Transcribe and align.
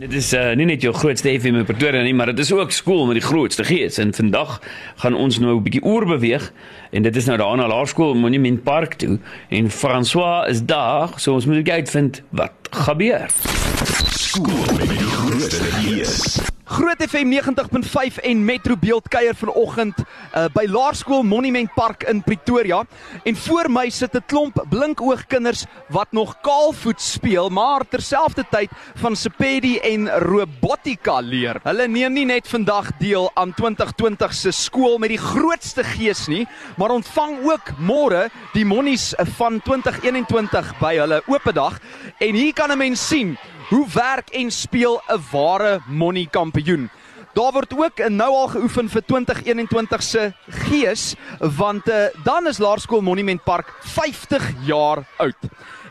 Dit 0.00 0.14
is 0.16 0.30
uh, 0.32 0.54
nie 0.56 0.64
net 0.64 0.80
jou 0.80 0.94
grootste 0.96 1.28
FM 1.28 1.58
in 1.60 1.66
Pretoria 1.68 2.00
nie, 2.00 2.14
maar 2.16 2.30
dit 2.32 2.38
is 2.40 2.48
ook 2.56 2.70
skool 2.72 3.02
met 3.04 3.18
die 3.18 3.24
grootste 3.24 3.66
gees. 3.68 3.98
En 4.00 4.14
vandag 4.16 4.54
gaan 5.02 5.12
ons 5.12 5.36
nou 5.44 5.58
'n 5.58 5.62
bietjie 5.66 5.84
oor 5.84 6.06
beweeg 6.08 6.52
en 6.90 7.02
dit 7.02 7.16
is 7.16 7.28
nou 7.28 7.36
daar 7.36 7.56
na 7.56 7.68
Laerskool 7.68 8.14
Monument 8.14 8.62
Park 8.62 8.94
toe 8.94 9.18
en 9.50 9.70
François 9.70 10.48
is 10.48 10.64
daar, 10.64 11.12
so 11.16 11.34
ons 11.34 11.46
moet 11.46 11.68
uitvind 11.68 12.22
wat 12.30 12.52
gebeur. 12.70 13.28
Skool 14.30 14.76
met 14.78 14.86
die 14.86 15.06
grootste 15.10 15.64
gees. 15.80 16.38
Groot 16.70 17.00
FM 17.02 17.32
90.5 17.34 18.20
en 18.22 18.44
Metro 18.46 18.76
Beeld 18.78 19.08
kuier 19.10 19.34
vanoggend 19.34 19.98
uh, 19.98 20.44
by 20.54 20.68
Laerskool 20.70 21.24
Monument 21.26 21.72
Park 21.74 22.04
in 22.06 22.20
Pretoria 22.22 22.84
en 23.26 23.36
voor 23.36 23.66
my 23.74 23.88
sit 23.90 24.14
'n 24.14 24.22
klomp 24.30 24.62
blinkoog 24.70 25.26
kinders 25.26 25.64
wat 25.88 26.12
nog 26.12 26.36
kaalvoet 26.46 27.00
speel 27.00 27.50
maar 27.50 27.82
terselfdertyd 27.88 28.70
van 29.02 29.16
sepedi 29.16 29.78
en 29.78 30.06
robotika 30.08 31.18
leer. 31.20 31.58
Hulle 31.64 31.88
neem 31.88 32.12
nie 32.12 32.26
net 32.26 32.46
vandag 32.48 32.92
deel 32.98 33.30
aan 33.34 33.54
2020 33.54 34.34
se 34.34 34.50
skool 34.50 34.98
met 34.98 35.10
die 35.10 35.18
grootste 35.18 35.82
gees 35.84 36.28
nie, 36.28 36.46
maar 36.76 36.90
ontvang 36.90 37.42
ook 37.50 37.74
môre 37.78 38.30
die 38.54 38.64
monnies 38.64 39.14
van 39.36 39.60
2021 39.60 40.78
by 40.78 40.94
hulle 41.02 41.22
opedag 41.26 41.80
en 42.18 42.34
hier 42.34 42.52
kan 42.52 42.70
'n 42.70 42.78
mens 42.78 43.08
sien 43.08 43.36
Hoe 43.70 43.86
werk 43.92 44.28
en 44.28 44.50
speel 44.50 45.02
'n 45.06 45.20
ware 45.30 45.80
money 45.86 46.26
kampioen? 46.30 46.90
Daar 47.32 47.52
word 47.52 47.74
ook 47.76 48.08
nou 48.08 48.30
al 48.34 48.48
geoefen 48.48 48.88
vir 48.88 49.02
2021 49.04 50.02
se 50.02 50.32
gees 50.48 51.14
want 51.38 51.88
uh, 51.88 51.94
dan 52.24 52.46
is 52.46 52.58
Laerskool 52.58 53.00
Monument 53.00 53.44
Park 53.44 53.74
50 53.80 54.52
jaar 54.66 55.06
oud. 55.16 55.36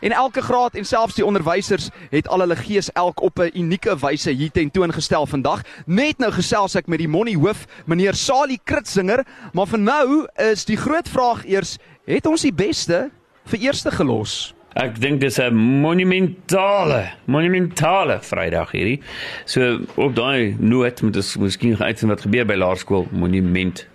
En 0.00 0.12
elke 0.12 0.42
graad 0.42 0.74
en 0.74 0.84
selfs 0.84 1.14
die 1.14 1.24
onderwysers 1.24 1.88
het 2.10 2.28
al 2.28 2.40
hulle 2.40 2.56
gees 2.56 2.92
elk 2.92 3.20
op 3.20 3.38
'n 3.38 3.50
unieke 3.54 3.96
wyse 3.98 4.30
hier 4.30 4.50
tentoongestel 4.50 5.26
vandag. 5.26 5.62
Net 5.86 6.18
nou 6.18 6.32
gesels 6.32 6.74
ek 6.74 6.86
met 6.86 6.98
die 6.98 7.08
money 7.08 7.34
hoof, 7.34 7.64
meneer 7.84 8.14
Sali 8.14 8.58
Kritzinger, 8.64 9.24
maar 9.52 9.66
vir 9.66 9.78
nou 9.78 10.26
is 10.36 10.64
die 10.64 10.76
groot 10.76 11.08
vraag 11.08 11.46
eers, 11.46 11.78
het 12.04 12.26
ons 12.26 12.42
die 12.42 12.54
beste 12.54 13.10
vir 13.44 13.58
eerste 13.58 13.90
gelos? 13.90 14.54
Ek 14.78 15.00
dink 15.02 15.20
dis 15.20 15.38
'n 15.38 15.54
monumentale, 15.54 17.10
monumentale 17.26 18.20
Vrydag 18.22 18.70
hierdie. 18.70 19.00
So 19.44 19.80
op 19.96 20.14
daai 20.14 20.54
noot 20.58 21.02
moet 21.02 21.16
ons 21.16 21.36
miskien 21.36 21.76
gaan 21.76 21.86
uitsien 21.86 22.08
wat 22.08 22.20
gebeur 22.20 22.46
by 22.46 22.54
Laerskool 22.54 23.08
Monument 23.10 23.86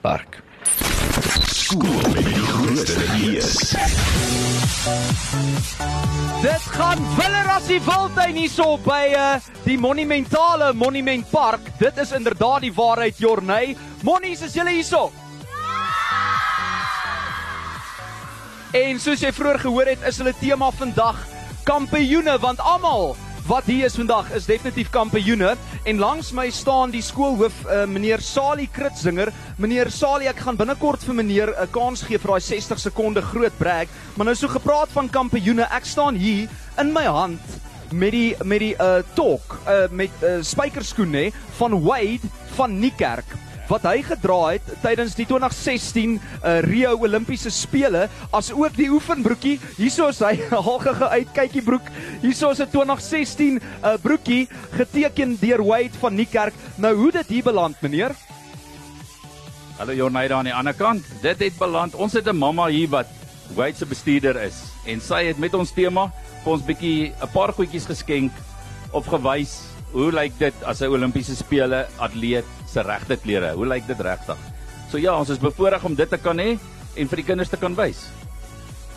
Park. 0.00 0.38
Skool 1.46 2.06
met 2.14 2.24
die 2.24 2.38
grootste 2.38 3.00
gees. 3.18 3.74
Dit 6.42 6.62
gaan 6.70 6.98
willer 7.16 7.48
as 7.56 7.66
die 7.66 7.80
wildtuin 7.82 8.34
hierso 8.36 8.76
by 8.86 9.02
uh, 9.14 9.40
die 9.64 9.78
monumentale 9.78 10.72
Monument 10.72 11.26
Park. 11.30 11.60
Dit 11.78 11.98
is 11.98 12.12
inderdaad 12.12 12.60
die 12.60 12.72
waarheid, 12.74 13.18
Jorney. 13.18 13.76
Monnies, 14.02 14.42
is 14.42 14.54
julle 14.54 14.70
hierso? 14.70 15.10
En 18.72 18.96
soos 18.96 19.20
jy 19.20 19.28
vroeër 19.36 19.58
gehoor 19.66 19.88
het, 19.90 20.04
is 20.08 20.16
hulle 20.22 20.32
tema 20.38 20.70
vandag 20.72 21.18
kampioene 21.68 22.38
want 22.40 22.60
almal 22.64 23.10
wat 23.44 23.66
hier 23.68 23.84
is 23.84 23.98
vandag 23.98 24.30
is 24.32 24.46
definitief 24.48 24.88
kampioene. 24.94 25.50
En 25.84 26.00
langs 26.00 26.30
my 26.32 26.46
staan 26.48 26.94
die 26.94 27.02
skoolhoof 27.04 27.58
uh, 27.66 27.82
meneer 27.84 28.24
Sali 28.24 28.64
Kritzinger. 28.72 29.28
Meneer 29.60 29.90
Sali, 29.92 30.30
ek 30.30 30.40
gaan 30.46 30.56
binnekort 30.56 31.04
vir 31.04 31.18
meneer 31.20 31.52
'n 31.52 31.66
uh, 31.66 31.68
kans 31.74 32.06
gee 32.06 32.16
vir 32.16 32.32
daai 32.32 32.48
60 32.48 32.80
sekonde 32.80 33.20
groot 33.20 33.58
brag, 33.60 33.92
maar 34.16 34.30
nou 34.30 34.36
so 34.40 34.48
gepraat 34.48 34.88
van 34.96 35.10
kampioene, 35.10 35.68
ek 35.68 35.84
staan 35.84 36.16
hier 36.16 36.48
in 36.80 36.96
my 36.96 37.04
hand 37.04 37.60
met 37.92 38.16
die 38.16 38.32
met 38.40 38.64
die 38.64 38.74
uh 38.80 39.04
talk 39.12 39.58
uh 39.68 39.84
met 39.92 40.10
uh 40.24 40.40
spykerskoen 40.40 41.12
nê 41.12 41.28
van 41.60 41.76
Wade 41.84 42.24
van 42.56 42.78
Niekerk 42.80 43.36
wat 43.72 43.86
hy 43.88 44.02
gedra 44.04 44.38
het 44.52 44.66
tydens 44.82 45.14
die 45.16 45.24
2016 45.28 46.18
uh, 46.18 46.58
Rio 46.66 46.92
Olimpiese 47.00 47.50
spele 47.52 48.04
as 48.36 48.50
ook 48.52 48.74
die 48.76 48.90
oefenbroekie. 48.92 49.54
Hierso 49.78 50.10
is 50.12 50.20
hy 50.20 50.34
algege 50.58 51.08
uit 51.08 51.30
kykie 51.36 51.62
broek. 51.64 51.88
Hierso 52.20 52.50
is 52.52 52.60
'n 52.60 52.68
2016 52.74 53.60
uh, 53.62 53.94
broekie 54.02 54.44
geteken 54.76 55.38
deur 55.40 55.64
Wade 55.64 55.96
van 56.02 56.14
Niekerk. 56.14 56.54
Nou 56.76 56.92
hoe 56.96 57.10
dit 57.16 57.32
hier 57.38 57.48
beland, 57.48 57.80
meneer? 57.80 58.12
Hallo 59.78 59.96
Jornay 59.96 60.28
daar 60.28 60.38
aan 60.38 60.50
die 60.52 60.54
ander 60.54 60.76
kant. 60.76 61.08
Dit 61.22 61.40
het 61.40 61.56
beland. 61.58 61.94
Ons 61.94 62.12
het 62.12 62.28
'n 62.28 62.36
mamma 62.36 62.68
hier 62.68 62.88
wat 62.88 63.08
Wade 63.56 63.76
se 63.76 63.86
bestuurder 63.86 64.36
is 64.42 64.60
en 64.84 65.00
sy 65.00 65.24
het 65.24 65.38
met 65.38 65.54
ons 65.54 65.72
tema 65.72 66.12
vir 66.44 66.52
ons 66.52 66.62
bietjie 66.62 67.12
'n 67.22 67.32
paar 67.32 67.52
goedjies 67.52 67.88
geskenk 67.88 68.32
of 68.92 69.06
gewys 69.06 69.64
hoe 69.92 70.12
lyk 70.12 70.32
dit 70.38 70.54
as 70.64 70.80
'n 70.82 70.92
Olimpiese 70.92 71.36
spele 71.36 71.86
atleet 71.98 72.44
se 72.72 72.82
regte 72.86 73.16
klere? 73.20 73.52
Hoe 73.58 73.68
lyk 73.68 73.86
dit 73.86 74.00
regtig? 74.00 74.40
So 74.90 75.00
ja, 75.00 75.14
ons 75.16 75.30
is 75.32 75.40
bevoorreg 75.40 75.84
om 75.84 75.94
dit 75.96 76.08
te 76.08 76.18
kan 76.20 76.38
hê 76.40 76.56
en 76.96 77.08
vir 77.08 77.22
die 77.22 77.28
kinders 77.28 77.52
te 77.52 77.60
kan 77.60 77.76
wys. 77.76 78.06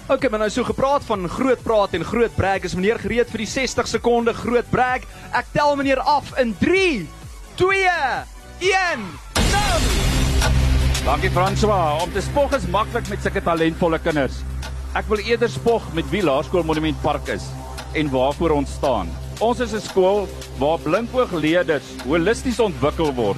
OK, 0.06 0.28
maar 0.30 0.44
nou 0.44 0.50
so 0.54 0.64
gepraat 0.68 1.02
van 1.08 1.26
groot 1.30 1.62
praat 1.66 1.96
en 1.98 2.04
groot 2.06 2.34
brag, 2.36 2.68
is 2.68 2.76
meneer 2.78 3.00
gereed 3.02 3.32
vir 3.32 3.42
die 3.42 3.50
60 3.50 3.88
sekonde 3.90 4.36
groot 4.38 4.68
brag. 4.70 5.08
Ek 5.34 5.48
tel 5.56 5.74
meneer 5.80 6.02
af 6.04 6.30
in 6.42 6.54
3 6.62 7.08
2 7.58 7.88
1 8.60 9.08
Dankie 11.06 11.30
François. 11.30 12.04
Om 12.04 12.12
te 12.14 12.22
spog 12.22 12.54
is 12.58 12.68
maklik 12.74 13.10
met 13.10 13.22
sulke 13.22 13.42
talentvolle 13.46 14.00
kinders. 14.02 14.40
Ek 14.98 15.10
wil 15.10 15.22
eerder 15.26 15.50
spog 15.50 15.86
met 15.94 16.08
wie 16.14 16.24
Laerskool 16.26 16.66
Monument 16.66 17.02
Park 17.02 17.30
is 17.34 17.46
en 17.96 18.10
waarvoor 18.12 18.56
ons 18.60 18.78
staan. 18.78 19.10
Ons 19.40 19.60
is 19.60 19.74
'n 19.74 19.82
skool 19.82 20.28
waar 20.60 20.80
blinkoogleerders 20.80 21.86
holisties 22.06 22.60
ontwikkel 22.60 23.14
word 23.14 23.38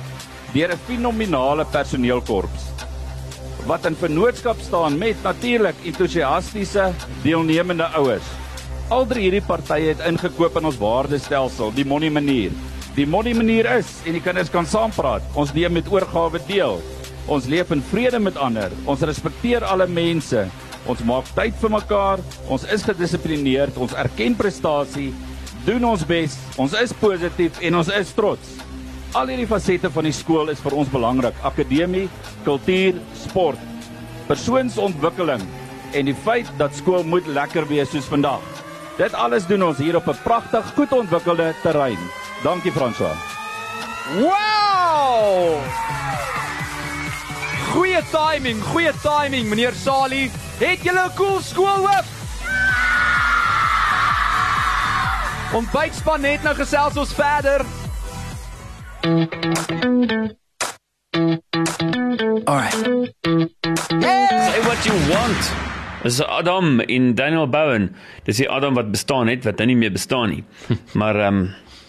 deur 0.54 0.72
'n 0.72 0.84
fenominale 0.88 1.66
personeelkorps 1.66 2.78
wat 3.68 3.86
in 3.86 3.96
vennootskap 4.00 4.60
staan 4.64 4.98
met 4.98 5.24
natuurlik 5.24 5.76
entoesiastiese 5.84 6.94
deelnemende 7.24 7.84
ouers. 8.00 8.24
Al 8.88 9.06
drie 9.06 9.26
hierdie 9.26 9.44
partye 9.44 9.90
het 9.92 10.04
ingekoop 10.08 10.56
in 10.56 10.70
ons 10.70 10.78
waardestelsel, 10.80 11.74
die 11.76 11.86
Money 11.86 12.10
manier. 12.10 12.52
Die 12.96 13.06
Money 13.06 13.34
manier 13.36 13.68
is 13.78 13.90
en 14.06 14.16
die 14.16 14.24
kinders 14.24 14.50
kan 14.50 14.66
saampraat. 14.66 15.26
Ons 15.36 15.52
neem 15.54 15.76
met 15.76 15.90
oorgawe 15.92 16.40
deel. 16.48 16.80
Ons 17.28 17.50
leef 17.52 17.74
in 17.76 17.84
vrede 17.92 18.20
met 18.20 18.38
ander. 18.40 18.72
Ons 18.86 19.04
respekteer 19.04 19.68
alle 19.68 19.88
mense. 19.88 20.46
Ons 20.88 21.04
maak 21.04 21.28
tyd 21.36 21.60
vir 21.60 21.74
mekaar. 21.76 22.24
Ons 22.48 22.64
is 22.72 22.88
gedissiplineerd. 22.88 23.76
Ons 23.76 23.98
erken 24.00 24.40
prestasie 24.40 25.12
doen 25.68 25.84
ons 25.84 26.08
bes. 26.08 26.40
Ons 26.56 26.74
is 26.80 26.96
positief 26.96 27.60
en 27.68 27.82
ons 27.82 27.92
is 28.00 28.16
trots. 28.16 28.67
Al 29.16 29.32
hierdie 29.32 29.48
fasette 29.48 29.90
van 29.94 30.04
die 30.04 30.16
skool 30.16 30.50
is 30.52 30.60
vir 30.60 30.76
ons 30.76 30.90
belangrik. 30.92 31.36
Akademie, 31.48 32.08
kultuur, 32.44 33.00
sport, 33.16 33.60
persoonsontwikkeling 34.28 35.44
en 35.96 36.10
die 36.10 36.16
feit 36.26 36.50
dat 36.60 36.76
skool 36.76 37.06
moet 37.08 37.28
lekker 37.28 37.68
wees 37.70 37.90
soos 37.94 38.10
vandag. 38.12 38.44
Dit 38.98 39.14
alles 39.14 39.46
doen 39.48 39.64
ons 39.64 39.78
hier 39.78 39.96
op 39.96 40.08
'n 40.08 40.20
pragtig, 40.24 40.66
goed 40.76 40.92
ontwikkelde 40.92 41.54
terrein. 41.64 42.00
Dankie 42.44 42.72
François. 42.72 43.16
Wow! 44.20 45.62
Goeie 47.72 48.02
timing, 48.12 48.62
goeie 48.64 48.94
timing 49.02 49.50
meneer 49.50 49.74
Sali. 49.74 50.32
Het 50.60 50.84
julle 50.84 51.06
'n 51.06 51.16
cool 51.16 51.40
skoolhoof? 51.42 52.06
Ontbytspan 55.54 56.22
net 56.22 56.44
nou 56.44 56.56
gesels 56.56 56.98
ons 56.98 57.14
verder. 57.14 57.66
Alright. 62.46 62.74
Say 63.24 64.60
what 64.68 64.84
you 64.84 64.96
want. 65.08 65.44
Dis 66.04 66.22
Adam 66.22 66.80
in 66.82 67.16
Daniel 67.16 67.48
Bowen. 67.48 67.96
Dis 68.24 68.38
die 68.38 68.50
Adam 68.50 68.74
wat 68.76 68.92
bestaan 68.92 69.28
het 69.32 69.48
wat 69.48 69.58
nou 69.64 69.68
nie 69.72 69.78
meer 69.80 69.92
bestaan 69.96 70.30
nie. 70.30 70.44
Maar 71.00 71.16
ehm 71.24 71.40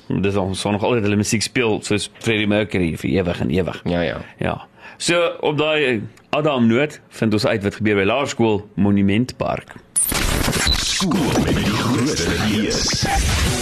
um, 0.08 0.22
dis 0.22 0.36
ons 0.38 0.60
son 0.60 0.72
nog 0.72 0.82
altyd 0.86 1.02
hulle 1.08 1.18
musiek 1.20 1.42
speel 1.42 1.82
soos 1.82 2.06
Freddie 2.22 2.46
Mercury 2.48 2.94
vir 2.96 3.10
ewig 3.10 3.42
en 3.42 3.50
ewig. 3.50 3.82
Ja 3.84 4.00
ja. 4.06 4.22
Ja. 4.38 4.54
So 4.96 5.18
op 5.42 5.58
daai 5.58 6.02
Adam 6.30 6.70
noot 6.70 7.00
vind 7.18 7.32
ons 7.34 7.46
uit 7.46 7.62
wat 7.66 7.82
gebeur 7.82 7.98
by 7.98 8.06
Laerskool 8.06 8.62
Monument 8.74 9.36
Park. 9.36 9.74
Skool 10.86 11.42
met 11.42 11.56
die 11.58 11.66
grootste 11.82 12.30
gees. 12.46 13.57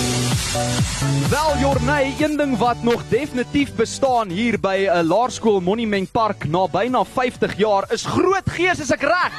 Wel 1.30 1.56
Jorney, 1.58 2.14
een 2.18 2.36
ding 2.36 2.56
wat 2.58 2.82
nog 2.82 3.02
definitief 3.08 3.74
bestaan 3.74 4.28
hier 4.28 4.60
by 4.60 4.88
'n 4.90 5.06
Laerskool 5.06 5.60
Monument 5.60 6.10
Park 6.10 6.48
na 6.48 6.68
byna 6.68 7.04
50 7.04 7.56
jaar 7.56 7.84
is 7.92 8.04
groot 8.04 8.50
gees 8.50 8.80
as 8.80 8.90
ek 8.90 9.02
reg. 9.02 9.32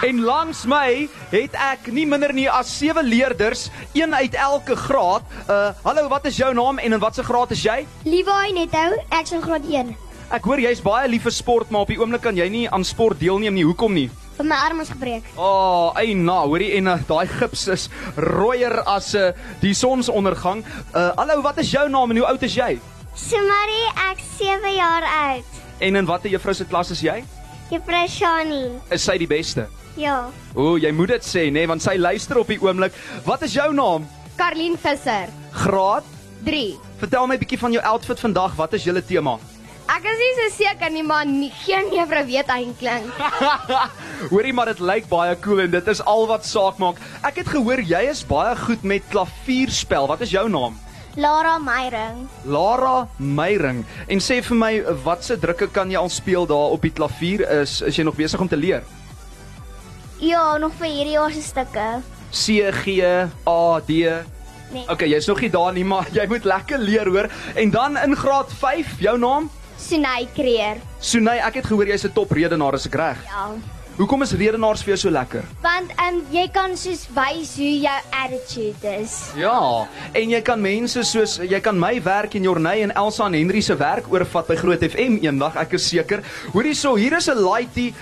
En 0.00 0.20
langs 0.20 0.64
my 0.64 1.08
het 1.30 1.52
ek 1.52 1.90
nie 1.92 2.06
minder 2.06 2.32
nie 2.32 2.50
as 2.50 2.78
sewe 2.78 3.02
leerders, 3.02 3.70
een 3.92 4.14
uit 4.14 4.34
elke 4.34 4.76
graad. 4.76 5.22
Uh 5.48 5.70
hallo, 5.82 6.08
wat 6.08 6.24
is 6.24 6.36
jou 6.36 6.54
naam 6.54 6.78
en 6.78 6.92
in 6.92 6.98
watter 6.98 7.24
graad 7.24 7.50
is 7.50 7.62
jy? 7.62 7.86
Levi 8.04 8.52
Netou, 8.52 8.96
ek's 9.08 9.32
in 9.32 9.42
graad 9.42 9.64
1. 9.68 9.96
Ek 10.30 10.44
hoor 10.44 10.60
jy's 10.60 10.80
baie 10.82 11.08
lief 11.08 11.22
vir 11.22 11.32
sport, 11.32 11.70
maar 11.70 11.80
op 11.80 11.88
die 11.88 11.98
oomblik 12.00 12.22
kan 12.22 12.36
jy 12.36 12.48
nie 12.48 12.70
aan 12.70 12.84
sport 12.84 13.20
deelneem 13.20 13.54
nie. 13.54 13.64
Hoekom 13.64 13.92
nie? 13.92 14.10
Want 14.40 14.48
my 14.48 14.56
arm 14.56 14.80
is 14.80 14.88
gebreek. 14.88 15.24
O, 15.36 15.44
oh, 15.44 15.98
eina, 16.00 16.38
hoorie 16.48 16.70
en 16.78 16.86
uh, 16.88 16.94
daai 17.04 17.26
gips 17.28 17.66
is 17.68 17.82
rooier 18.16 18.72
as 18.88 19.10
uh, 19.12 19.34
die 19.60 19.74
sonsondergang. 19.76 20.62
Uh 20.96 21.10
hallo, 21.18 21.42
wat 21.44 21.60
is 21.60 21.68
jou 21.74 21.82
naam 21.92 22.14
en 22.14 22.22
hoe 22.22 22.24
oud 22.30 22.46
is 22.48 22.56
jy? 22.56 22.70
Sumari, 23.20 23.82
ek 24.06 24.22
7 24.38 24.72
jaar 24.78 25.04
oud. 25.04 25.60
En 25.84 26.00
in 26.00 26.08
watter 26.08 26.32
juffrou 26.32 26.56
se 26.56 26.64
klas 26.64 26.94
is 26.96 27.04
jy? 27.04 27.18
Juffrou 27.68 28.06
Shani. 28.08 28.62
Is 28.88 29.04
sy 29.04 29.18
die 29.20 29.28
beste? 29.28 29.66
Ja. 30.00 30.30
O, 30.56 30.78
jy 30.80 30.88
moet 30.96 31.18
dit 31.18 31.28
sê, 31.28 31.44
nê, 31.50 31.60
nee, 31.60 31.68
want 31.68 31.84
sy 31.84 31.98
luister 32.00 32.40
op 32.40 32.48
die 32.48 32.62
oomblik. 32.64 32.96
Wat 33.28 33.44
is 33.44 33.60
jou 33.60 33.68
naam? 33.76 34.08
Karlien 34.40 34.80
Visser. 34.80 35.28
Graad? 35.66 36.08
3. 36.48 36.64
Vertel 37.04 37.28
my 37.28 37.36
'n 37.36 37.44
bietjie 37.44 37.60
van 37.60 37.76
jou 37.76 37.84
outfit 37.92 38.24
vandag. 38.24 38.56
Wat 38.56 38.72
is 38.72 38.88
julle 38.88 39.04
tema? 39.04 39.36
Ek 39.90 40.04
is 40.06 40.20
nie 40.22 40.34
so 40.38 40.50
seker 40.54 40.90
nie, 40.94 41.02
maar 41.02 41.26
nie, 41.26 41.50
geen 41.66 41.88
juffrou 41.92 42.24
weet 42.24 42.48
eintlik. 42.48 43.04
Hoorie 44.28 44.52
maar 44.52 44.66
dit 44.66 44.80
lyk 44.80 45.08
baie 45.08 45.36
cool 45.40 45.60
en 45.64 45.70
dit 45.70 45.88
is 45.88 46.02
al 46.04 46.26
wat 46.28 46.44
saak 46.44 46.78
maak. 46.78 47.00
Ek 47.24 47.40
het 47.40 47.48
gehoor 47.48 47.80
jy 47.80 48.02
is 48.10 48.22
baie 48.28 48.56
goed 48.56 48.82
met 48.82 49.02
klavierspel. 49.10 50.06
Wat 50.10 50.20
is 50.20 50.30
jou 50.34 50.48
naam? 50.48 50.76
Lara 51.16 51.58
Meyring. 51.58 52.28
Lara 52.44 53.08
Meyring. 53.18 53.84
En 54.08 54.20
sê 54.22 54.42
vir 54.46 54.56
my 54.56 54.72
watse 55.04 55.36
drukke 55.40 55.66
kan 55.74 55.90
jy 55.90 55.98
al 55.98 56.10
speel 56.12 56.46
daar 56.46 56.76
op 56.76 56.82
die 56.86 56.92
klavier? 56.94 57.42
Is 57.60 57.80
is 57.82 57.96
jy 57.96 58.04
nog 58.04 58.18
besig 58.18 58.40
om 58.40 58.48
te 58.48 58.56
leer? 58.60 58.84
Ja, 60.20 60.58
nog 60.58 60.72
vir 60.78 60.86
hierdie 60.92 61.16
jaar 61.16 61.32
se 61.32 61.42
stukke. 61.42 61.86
C 62.30 62.60
G 62.82 63.00
A 63.48 63.80
D. 63.80 64.04
Nee. 64.70 64.84
Okay, 64.86 65.08
jy's 65.10 65.26
nog 65.26 65.40
nie 65.42 65.50
daar 65.50 65.72
nie, 65.74 65.84
maar 65.84 66.06
jy 66.18 66.26
moet 66.30 66.44
lekker 66.46 66.78
leer 66.78 67.08
hoor. 67.10 67.28
En 67.58 67.70
dan 67.70 67.98
in 67.98 68.14
graad 68.16 68.52
5, 68.52 69.00
jou 69.00 69.18
naam? 69.18 69.50
Sunay 69.80 70.28
Creer. 70.34 70.78
Sunay, 71.00 71.38
ek 71.42 71.54
het 71.62 71.66
gehoor 71.66 71.88
jy's 71.88 72.04
'n 72.04 72.12
top 72.14 72.30
redenaar, 72.30 72.74
is 72.74 72.86
ek 72.86 72.94
reg? 72.94 73.18
Ja. 73.26 73.48
Hoekom 73.98 74.22
is 74.22 74.32
redenaars 74.32 74.82
vir 74.84 74.94
jou 74.94 74.98
so 75.02 75.10
lekker? 75.12 75.44
Want 75.64 75.90
ehm 75.96 76.20
um, 76.20 76.20
jy 76.32 76.46
kan 76.54 76.76
soos 76.78 77.02
wys 77.16 77.56
hoe 77.60 77.72
jou 77.82 77.96
attitude 78.22 78.92
is. 79.02 79.16
Ja, 79.36 79.86
en 80.16 80.30
jy 80.30 80.40
kan 80.46 80.60
mense 80.62 81.02
soos 81.04 81.36
jy 81.42 81.60
kan 81.60 81.78
my 81.78 81.96
werk 82.02 82.34
en 82.38 82.46
Jorney 82.48 82.82
en 82.86 82.94
Elsa 82.96 83.26
en 83.26 83.36
Henry 83.36 83.60
se 83.60 83.76
werk 83.76 84.08
oorvat 84.12 84.48
by 84.48 84.56
Groot 84.56 84.84
FM 84.86 85.18
eendag, 85.24 85.56
ek 85.60 85.74
is 85.78 85.88
seker. 85.90 86.22
Hoorie 86.54 86.74
so, 86.74 86.94
hier 86.96 87.16
is 87.18 87.28
'n 87.28 87.38
laaitie 87.38 87.94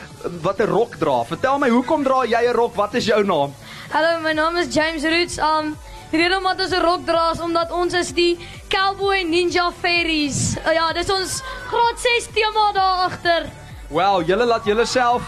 wat 0.43 0.61
'n 0.61 0.71
rok 0.71 0.99
dra. 0.99 1.25
Vertel 1.25 1.59
my, 1.59 1.69
hoekom 1.69 2.05
dra 2.05 2.25
jy 2.25 2.47
'n 2.47 2.55
rok? 2.55 2.77
Wat 2.77 2.95
is 2.95 3.07
jou 3.07 3.23
naam? 3.25 3.55
Hallo, 3.91 4.21
my 4.21 4.33
naam 4.33 4.57
is 4.57 4.69
James 4.75 5.03
Roots. 5.03 5.39
Um 5.39 5.77
die 6.11 6.21
rede 6.21 6.37
omdat 6.37 6.61
ons 6.61 6.73
'n 6.73 6.81
rok 6.83 7.07
dra 7.07 7.31
is 7.33 7.41
omdat 7.41 7.73
ons 7.73 7.95
is 7.95 8.13
die 8.13 8.39
Cowboy 8.69 9.23
Ninja 9.23 9.73
Fairies. 9.73 10.57
Uh, 10.67 10.73
ja, 10.73 10.93
dis 10.93 11.11
ons 11.11 11.43
graad 11.71 11.99
6 11.99 12.29
tema 12.35 12.73
daar 12.73 13.09
agter. 13.09 13.68
Wel, 13.89 14.23
julle 14.29 14.45
laat 14.45 14.67
julle 14.69 14.85
self 14.85 15.23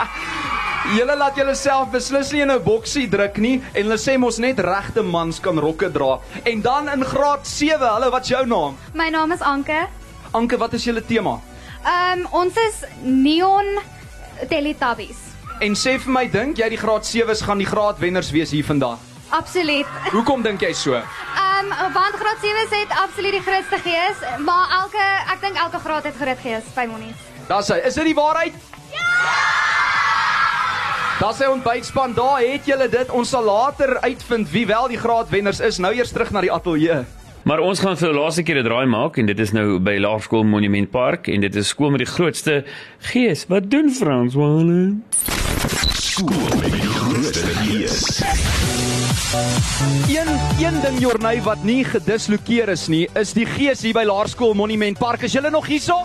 Julle 0.96 1.14
laat 1.16 1.36
julle 1.38 1.54
self 1.56 1.88
beslis 1.94 2.32
nie 2.34 2.42
in 2.44 2.50
'n 2.52 2.62
boksie 2.64 3.06
druk 3.08 3.38
nie 3.40 3.62
en 3.72 3.86
hulle 3.86 3.96
sê 3.96 4.18
mos 4.18 4.38
net 4.38 4.58
regte 4.60 5.02
mans 5.02 5.40
kan 5.40 5.58
rokke 5.58 5.88
dra. 5.92 6.18
En 6.44 6.60
dan 6.60 6.88
in 6.88 7.04
graad 7.04 7.46
7, 7.46 7.80
hallo, 7.80 8.10
wat's 8.10 8.28
jou 8.28 8.44
naam? 8.46 8.76
My 8.92 9.08
naam 9.08 9.32
is 9.32 9.40
Anke. 9.40 9.86
Anke, 10.32 10.58
wat 10.58 10.72
is 10.72 10.84
julle 10.84 11.00
tema? 11.00 11.40
Ehm 11.84 12.20
um, 12.20 12.26
ons 12.42 12.56
is 12.56 12.84
Neon 13.02 13.78
Teletubbies. 14.48 15.16
En 15.60 15.72
sê 15.72 15.96
vir 15.98 16.12
my, 16.12 16.26
dink 16.28 16.58
jy 16.58 16.68
die 16.68 16.80
graad 16.80 17.04
7's 17.04 17.40
gaan 17.42 17.58
die 17.58 17.68
graadwenners 17.68 18.30
wees 18.30 18.50
hier 18.50 18.64
vandag? 18.64 18.98
Absoluut. 19.30 19.86
Hoekom 20.12 20.42
dink 20.42 20.60
jy 20.60 20.72
so? 20.72 21.00
Ehm 21.60 21.72
um, 21.72 21.92
want 21.92 22.14
graad 22.16 22.36
7 22.40 22.78
het 22.80 22.92
absoluut 23.04 23.32
die 23.32 23.40
grootste 23.40 23.78
gees, 23.84 24.16
maar 24.44 24.68
elke 24.80 25.02
ek 25.32 25.40
dink 25.40 25.56
elke 25.60 25.78
graad 25.78 26.04
het 26.08 26.16
groot 26.16 26.38
gees 26.40 26.64
by 26.72 26.86
Monies. 26.88 27.18
Daar's 27.48 27.68
hy. 27.68 27.76
Is 27.84 27.98
dit 27.98 28.06
die 28.08 28.14
waarheid? 28.16 28.54
Ja! 28.94 29.10
Daar's 31.20 31.42
hy 31.42 31.50
ontbytspan. 31.52 32.14
Daar 32.16 32.40
het 32.40 32.64
julle 32.64 32.88
dit. 32.88 33.12
Ons 33.12 33.34
sal 33.36 33.44
later 33.44 33.98
uitvind 34.00 34.48
wie 34.54 34.64
wel 34.70 34.88
die 34.88 35.00
graadwenners 35.02 35.60
is. 35.60 35.82
Nou 35.84 35.92
eers 35.92 36.14
terug 36.16 36.32
na 36.32 36.40
die 36.40 36.52
ateljee. 36.52 37.02
Maar 37.44 37.60
ons 37.60 37.84
gaan 37.84 38.00
vir 38.00 38.08
die 38.08 38.20
laaste 38.20 38.42
keer 38.42 38.62
'n 38.62 38.64
draai 38.64 38.86
maak 38.86 39.20
en 39.20 39.26
dit 39.26 39.38
is 39.38 39.52
nou 39.52 39.78
by 39.78 39.98
Laerskool 40.00 40.44
Monument 40.44 40.90
Park 40.90 41.28
en 41.28 41.40
dit 41.40 41.54
is 41.54 41.68
skool 41.68 41.90
met 41.90 42.06
die 42.06 42.12
grootste 42.14 42.64
gees. 43.12 43.44
Wat 43.48 43.70
doen 43.70 43.92
Frans 43.92 44.34
Walen? 44.34 45.04
Skool 46.20 46.58
met 46.60 46.72
die 46.72 46.84
grootste 46.84 47.46
gees. 47.64 48.18
Een 50.08 50.28
een 50.60 50.80
ding 50.82 50.98
Jorney 51.00 51.40
wat 51.42 51.62
nie 51.64 51.80
gedislokeer 51.84 52.68
is 52.68 52.82
nie, 52.92 53.06
is 53.16 53.32
die 53.32 53.46
gees 53.48 53.80
hier 53.80 53.96
by 53.96 54.02
Laerskool 54.04 54.52
Monument 54.52 54.98
Park. 55.00 55.24
Is 55.24 55.32
julle 55.32 55.48
nog 55.50 55.70
hierso? 55.70 55.96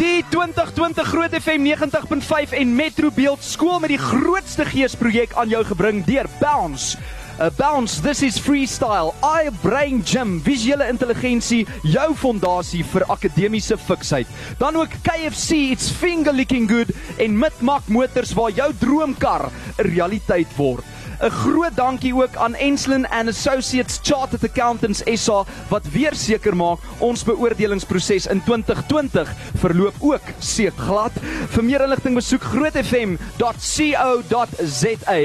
Die 0.00 0.24
2020 0.34 1.12
Groot 1.12 1.38
FM 1.38 1.62
90.5 1.62 2.58
en 2.58 2.74
Metro 2.74 3.14
Beeld 3.14 3.46
skool 3.46 3.78
met 3.78 3.94
die 3.94 4.02
grootste 4.02 4.66
geesprojek 4.66 5.38
aan 5.38 5.54
jou 5.54 5.62
gebring 5.70 6.02
deur 6.08 6.26
Bounce. 6.40 6.98
Uh, 7.34 7.50
Bounce, 7.58 8.00
this 8.00 8.22
is 8.22 8.38
freestyle. 8.38 9.12
I 9.20 9.50
brain 9.60 10.02
gym, 10.06 10.38
visuele 10.38 10.86
intelligensie, 10.86 11.66
jou 11.82 12.12
fondasie 12.14 12.84
vir 12.86 13.02
akademiese 13.10 13.74
fiksheid. 13.74 14.30
Dan 14.60 14.78
ook 14.78 14.94
KFC, 15.02 15.74
it's 15.74 15.90
finger 15.90 16.32
licking 16.32 16.68
good 16.70 16.94
en 17.18 17.34
Mitmak 17.34 17.90
Motors 17.90 18.36
waar 18.38 18.54
jou 18.54 18.70
droomkar 18.78 19.50
'n 19.50 19.90
realiteit 19.90 20.56
word. 20.56 20.93
'n 21.20 21.30
Groot 21.30 21.76
dankie 21.76 22.14
ook 22.14 22.36
aan 22.36 22.54
Enslin 22.54 23.06
and 23.08 23.28
Associates 23.28 23.98
Chartered 24.02 24.44
Accountants 24.44 25.02
SA 25.14 25.44
wat 25.68 25.82
weer 25.92 26.14
seker 26.14 26.56
maak 26.56 26.78
ons 26.98 27.24
beoordelingsproses 27.24 28.26
in 28.26 28.42
2020 28.44 29.32
verloop 29.62 29.94
ook 30.00 30.20
seepglad. 30.38 31.12
Vir 31.54 31.64
meer 31.64 31.80
inligting 31.84 32.14
besoek 32.14 32.42
grootfm.co.za. 32.42 33.28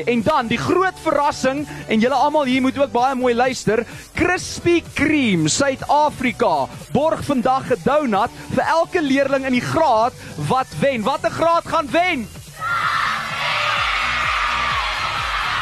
En 0.06 0.22
dan 0.22 0.48
die 0.48 0.58
groot 0.58 1.00
verrassing 1.04 1.68
en 1.88 2.00
julle 2.00 2.16
almal 2.16 2.46
hier 2.46 2.62
moet 2.62 2.78
ook 2.78 2.92
baie 2.92 3.16
mooi 3.16 3.36
luister. 3.36 3.86
Krispy 4.14 4.84
Kreme 4.94 5.50
Suid-Afrika 5.50 6.68
borg 6.94 7.24
vandag 7.26 7.72
'n 7.72 7.82
donut 7.84 8.30
vir 8.54 8.64
elke 8.64 9.02
leerling 9.02 9.46
in 9.46 9.54
die 9.54 9.70
graad 9.74 10.14
wat 10.48 10.68
wen. 10.80 11.02
Watter 11.04 11.32
graad 11.32 11.66
gaan 11.66 11.88
wen? 11.92 12.39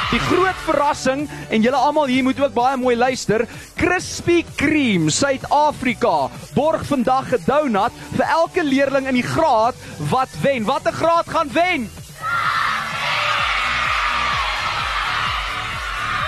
Die 0.08 0.20
groot 0.24 0.60
verrassing 0.64 1.26
en 1.52 1.64
julle 1.66 1.80
almal 1.84 2.08
hier 2.08 2.24
moet 2.24 2.38
ook 2.40 2.54
baie 2.56 2.78
mooi 2.80 2.96
luister. 2.96 3.44
Krispy 3.76 4.38
Kreme 4.56 5.12
Suid-Afrika 5.12 6.30
borg 6.56 6.86
vandag 6.88 7.34
'n 7.36 7.44
donut 7.44 7.92
vir 8.16 8.26
elke 8.26 8.64
leerling 8.64 9.08
in 9.08 9.20
die 9.20 9.30
graad 9.36 9.76
wat 10.10 10.32
wen. 10.42 10.64
Watter 10.64 10.94
graad 10.94 11.28
gaan 11.28 11.52
wen? 11.52 11.90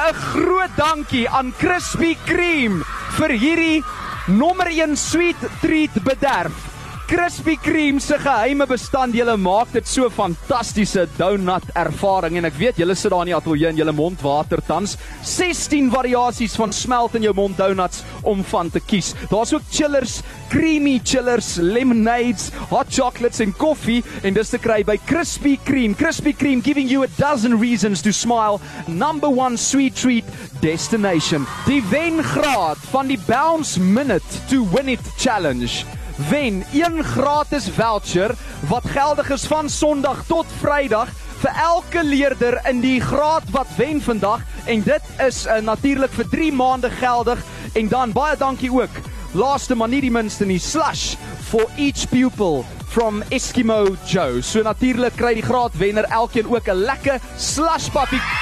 'n 0.09 0.13
Groot 0.13 0.75
dankie 0.75 1.29
aan 1.29 1.53
Krispy 1.57 2.17
Kreme 2.25 2.83
vir 3.15 3.29
hierdie 3.29 3.83
nommer 4.27 4.67
1 4.67 4.97
sweet 4.97 5.39
treat 5.61 6.03
bederf. 6.03 6.68
Krispy 7.09 7.55
Kreme 7.57 7.97
se 7.99 8.19
geheime 8.21 8.67
bestanddele 8.69 9.33
maak 9.41 9.71
dit 9.73 9.87
so 9.89 10.11
fantastiese 10.13 11.07
donut 11.17 11.65
ervaring 11.73 12.35
en 12.37 12.45
ek 12.45 12.59
weet 12.59 12.77
julle 12.77 12.93
sit 12.93 13.09
daar 13.09 13.23
in 13.25 13.31
die 13.31 13.33
ateljee 13.33 13.71
en 13.71 13.79
julle 13.79 13.95
mond 13.97 14.21
water 14.21 14.61
tans. 14.67 14.93
16 15.25 15.87
variasies 15.89 16.53
van 16.59 16.69
smelt 16.69 17.17
in 17.17 17.25
jou 17.25 17.33
mond 17.33 17.57
donuts 17.57 18.03
om 18.21 18.43
van 18.51 18.69
te 18.69 18.77
kies. 18.91 19.15
Daar's 19.33 19.55
ook 19.57 19.65
chillers, 19.73 20.19
creamy 20.53 20.99
chillers, 21.01 21.55
lemonades, 21.57 22.51
hot 22.69 22.93
chocolates 22.93 23.41
en 23.41 23.55
koffie 23.57 24.03
en 24.21 24.37
dis 24.37 24.53
te 24.53 24.61
kry 24.61 24.83
by 24.85 24.99
Krispy 25.09 25.55
Kreme. 25.65 25.97
Krispy 25.97 26.35
Kreme 26.37 26.61
giving 26.61 26.91
you 26.93 27.01
a 27.01 27.09
dozen 27.17 27.57
reasons 27.57 28.05
to 28.05 28.13
smile. 28.13 28.61
Number 28.85 29.33
1 29.33 29.57
sweet 29.57 29.97
treat 29.97 30.29
destination. 30.61 31.49
Die 31.65 31.81
wengraad 31.89 32.77
van 32.93 33.09
die 33.09 33.17
Bounce 33.25 33.81
Minute 33.81 34.45
to 34.53 34.61
Win 34.69 34.93
It 34.93 35.17
Challenge 35.17 35.97
wen 36.27 36.63
een 36.73 37.03
gratis 37.03 37.69
voucher 37.69 38.35
wat 38.67 38.83
geldig 38.85 39.29
is 39.29 39.45
van 39.47 39.69
Sondag 39.69 40.23
tot 40.27 40.45
Vrydag 40.59 41.07
vir 41.39 41.51
elke 41.63 42.03
leerder 42.03 42.59
in 42.67 42.81
die 42.83 42.99
graad 43.01 43.47
wat 43.51 43.67
wen 43.77 44.01
vandag. 44.01 44.41
En 44.65 44.83
dit 44.83 45.01
is 45.27 45.45
uh, 45.45 45.61
natuurlik 45.63 46.11
vir 46.11 46.27
3 46.29 46.51
maande 46.53 46.89
geldig. 46.89 47.39
En 47.73 47.87
dan 47.87 48.11
baie 48.11 48.37
dankie 48.37 48.71
ook 48.71 48.99
laaste 49.31 49.75
maar 49.75 49.89
nie 49.89 50.01
die 50.01 50.11
minste 50.11 50.45
nie 50.45 50.59
slush 50.59 51.15
for 51.49 51.69
each 51.77 52.09
pupil 52.09 52.65
from 52.89 53.23
Eskimo 53.29 53.95
Joe. 54.05 54.41
So 54.41 54.61
natuurlik 54.65 55.15
kry 55.15 55.33
die 55.37 55.45
graadwenner 55.45 56.09
elkeen 56.09 56.49
ook 56.49 56.67
'n 56.67 56.83
lekker 56.83 57.19
slush 57.37 57.89
pappie 57.89 58.38